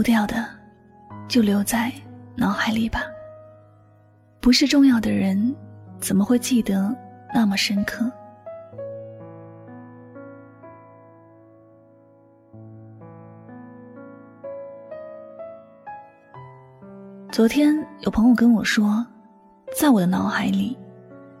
[0.00, 0.46] 不掉的，
[1.28, 1.92] 就留在
[2.34, 3.02] 脑海里吧。
[4.40, 5.54] 不是重要的人，
[6.00, 6.90] 怎么会记得
[7.34, 8.10] 那么深刻？
[17.30, 19.06] 昨天有朋友跟我说，
[19.78, 20.78] 在我的脑海里，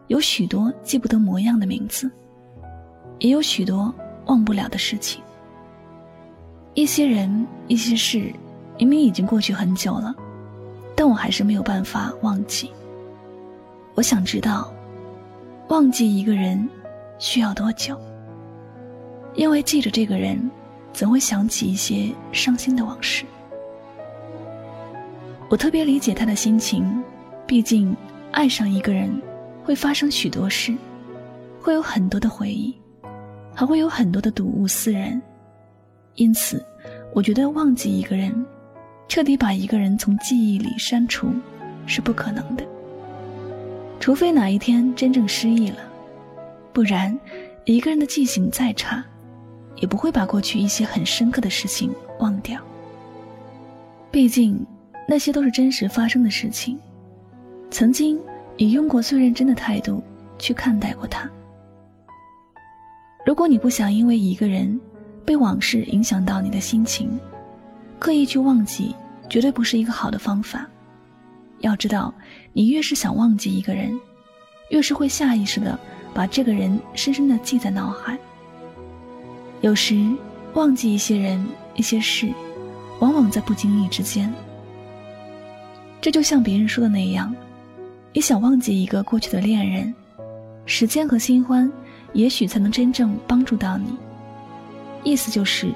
[0.08, 2.10] 有许多记不得模样的名字，
[3.20, 3.90] 也有许多
[4.26, 5.22] 忘不了的事情。
[6.74, 8.32] 一些人，一些事，
[8.80, 10.14] 明明已经过去很久了，
[10.96, 12.70] 但我还是没有办法忘记。
[13.94, 14.72] 我想知道，
[15.68, 16.66] 忘记一个人
[17.18, 17.94] 需要多久？
[19.34, 20.50] 因为记着这个人，
[20.94, 23.26] 总会想起一些伤心的往事。
[25.50, 27.04] 我特别理解他的心情，
[27.46, 27.94] 毕竟
[28.30, 29.10] 爱上一个人
[29.62, 30.74] 会发生许多事，
[31.60, 32.74] 会有很多的回忆，
[33.54, 35.20] 还会有很多的睹物思人。
[36.14, 36.64] 因此，
[37.14, 38.34] 我觉得忘记一个人，
[39.10, 41.32] 彻底把一个人从记忆里删除，
[41.84, 42.64] 是不可能的。
[43.98, 45.78] 除非哪一天真正失忆了，
[46.72, 47.18] 不然，
[47.64, 49.04] 一个人的记性再差，
[49.74, 52.60] 也不会把过去一些很深刻的事情忘掉。
[54.12, 54.64] 毕竟，
[55.08, 56.78] 那些都是真实发生的事情，
[57.68, 58.16] 曾经
[58.58, 60.00] 以用过最认真的态度
[60.38, 61.28] 去看待过他。
[63.26, 64.80] 如果你不想因为一个人，
[65.24, 67.10] 被往事影响到你的心情，
[68.00, 68.96] 刻意去忘记，
[69.28, 70.66] 绝对不是一个好的方法。
[71.58, 72.12] 要知道，
[72.54, 73.96] 你越是想忘记一个人，
[74.70, 75.78] 越是会下意识的
[76.14, 78.18] 把这个人深深的记在脑海。
[79.60, 80.02] 有时，
[80.54, 81.46] 忘记一些人、
[81.76, 82.32] 一些事，
[83.00, 84.32] 往往在不经意之间。
[86.00, 87.32] 这就像别人说的那样，
[88.14, 89.94] 你想忘记一个过去的恋人，
[90.64, 91.70] 时间和新欢，
[92.14, 93.94] 也许才能真正帮助到你。
[95.04, 95.70] 意思就是，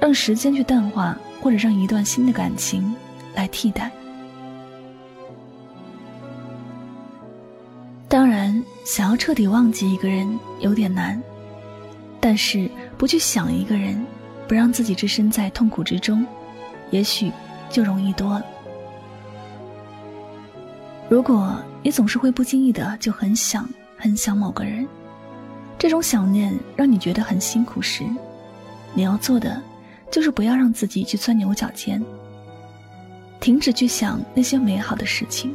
[0.00, 2.94] 让时间去淡化，或者让一段新的感情
[3.34, 3.90] 来替代。
[8.08, 11.22] 当然，想要彻底忘记一个人有点难，
[12.18, 12.68] 但是
[12.98, 14.04] 不去想一个人，
[14.48, 16.26] 不让自己置身在痛苦之中，
[16.90, 17.30] 也许
[17.68, 18.44] 就容易多了。
[21.08, 24.88] 如果你总是会不经意的就很想很想某个人，
[25.78, 28.04] 这种想念让你觉得很辛苦时，
[28.92, 29.62] 你要做的，
[30.10, 32.02] 就是不要让自己去钻牛角尖。
[33.40, 35.54] 停止去想那些美好的事情，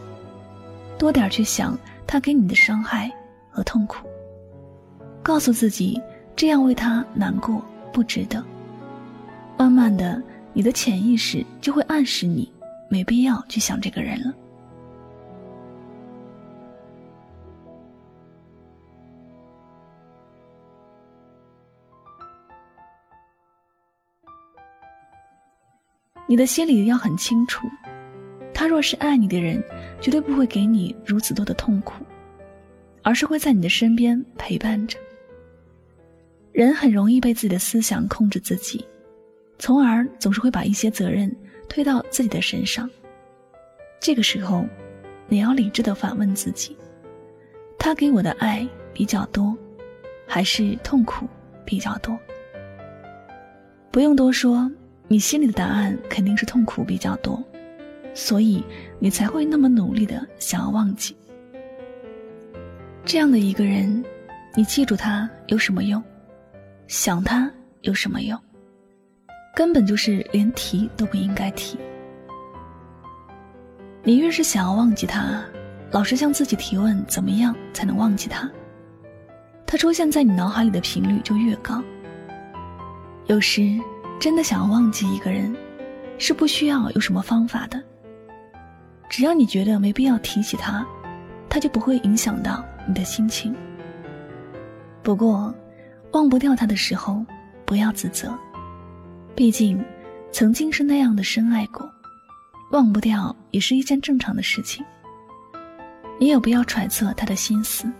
[0.97, 1.77] 多点去想
[2.07, 3.11] 他给你的伤害
[3.51, 4.07] 和痛苦。
[5.21, 6.01] 告诉自己，
[6.35, 8.43] 这样为他难过不值得。
[9.57, 10.21] 慢慢的，
[10.53, 12.51] 你的潜意识就会暗示你，
[12.89, 14.33] 没必要去想这个人了。
[26.27, 27.67] 你的心里要很清楚，
[28.53, 29.63] 他若是爱你的人，
[30.01, 32.03] 绝对不会给你如此多的痛苦，
[33.03, 34.97] 而是会在你的身边陪伴着。
[36.51, 38.83] 人很容易被自己的思想控制自己，
[39.59, 41.33] 从而总是会把一些责任
[41.69, 42.89] 推到自己的身上。
[43.99, 44.65] 这个时候，
[45.27, 46.75] 你要理智的反问自己：
[47.77, 49.55] 他给我的爱比较多，
[50.25, 51.27] 还是痛苦
[51.63, 52.17] 比较多？
[53.91, 54.71] 不用多说。
[55.07, 57.41] 你心里的答案肯定是痛苦比较多，
[58.15, 58.63] 所以
[58.97, 61.15] 你才会那么努力的想要忘记
[63.05, 64.03] 这样的一个人。
[64.55, 66.01] 你记住他有什么用？
[66.87, 68.39] 想他有什么用？
[69.55, 71.77] 根本就是连提都不应该提。
[74.01, 75.43] 你越是想要忘记他，
[75.91, 78.49] 老是向自己提问怎么样才能忘记他，
[79.67, 81.83] 他出现在你脑海里的频率就越高。
[83.27, 83.79] 有时。
[84.19, 85.55] 真的想要忘记一个人，
[86.17, 87.81] 是不需要有什么方法的。
[89.09, 90.85] 只要你觉得没必要提起他，
[91.47, 93.55] 他就不会影响到你的心情。
[95.03, 95.53] 不过，
[96.11, 97.23] 忘不掉他的时候，
[97.65, 98.33] 不要自责，
[99.35, 99.83] 毕竟
[100.31, 101.89] 曾经是那样的深爱过。
[102.71, 104.83] 忘不掉也是一件正常的事情。
[106.17, 107.91] 你也不要揣测他的心思，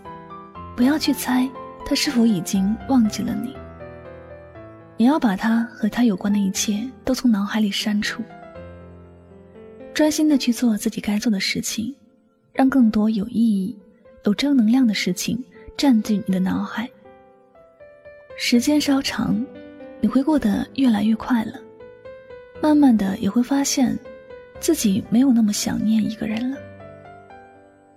[0.74, 1.48] 不要去猜
[1.84, 3.56] 他是否已经忘记了你。
[4.98, 8.22] 你要把他和他有关的一切都从脑海里删除，
[9.92, 11.94] 专心的去做自己该做的事情，
[12.52, 13.78] 让更多有意义、
[14.24, 15.42] 有正能量的事情
[15.76, 16.88] 占据你的脑海。
[18.38, 19.44] 时间稍长，
[20.00, 21.52] 你会过得越来越快乐，
[22.62, 23.98] 慢慢的也会发现，
[24.60, 26.56] 自己没有那么想念一个人了。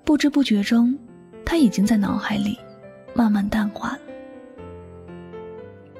[0.03, 0.97] 不知不觉中，
[1.45, 2.59] 他已经在脑海里
[3.13, 3.99] 慢慢淡化了。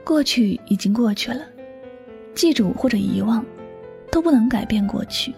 [0.03, 1.45] 过去已经过去了，
[2.33, 3.45] 记住或者遗忘，
[4.11, 5.33] 都不能改变过去。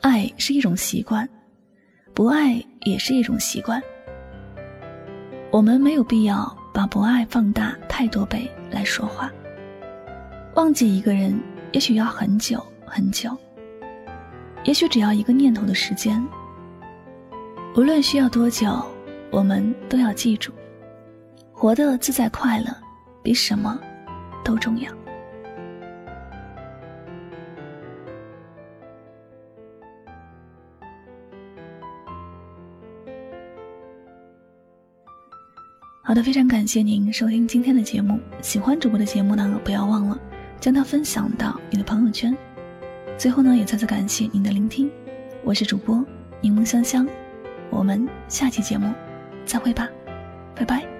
[0.00, 1.28] 爱是一种习惯，
[2.14, 3.82] 不爱也是一种习惯。
[5.50, 9.32] 我们没有必要把不爱放大太多倍来说话。
[10.54, 11.38] 忘记一个人，
[11.72, 13.36] 也许要很久很久，
[14.64, 16.24] 也许只要一个念头的时间。
[17.76, 18.84] 无论需要多久，
[19.30, 20.52] 我们都要记住，
[21.52, 22.66] 活得自在快乐，
[23.22, 23.78] 比什么
[24.44, 24.90] 都重要。
[36.02, 38.18] 好的，非常感谢您收听今天的节目。
[38.40, 40.18] 喜欢主播的节目呢，不要忘了
[40.58, 42.34] 将它分享到你的朋友圈。
[43.18, 44.90] 最后呢，也再次感谢您的聆听，
[45.44, 46.02] 我是主播
[46.40, 47.06] 柠檬香香。
[47.68, 48.90] 我们下期节目
[49.44, 49.86] 再会吧，
[50.54, 50.97] 拜拜。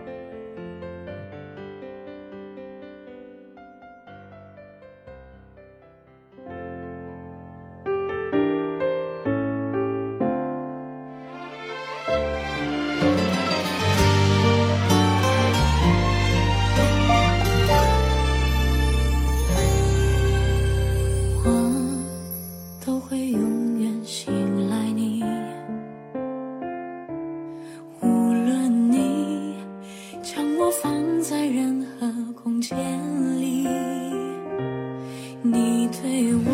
[35.40, 36.52] 你对我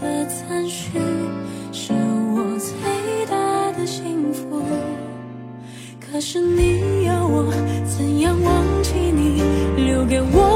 [0.00, 0.98] 的赞许
[1.70, 4.62] 是我最大的幸福
[6.00, 7.52] 可是你要我
[7.84, 9.42] 怎样忘记你
[9.76, 10.49] 留给我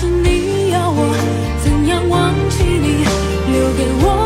[0.00, 1.12] 是你要我
[1.60, 3.04] 怎样忘记你
[3.50, 4.17] 留给我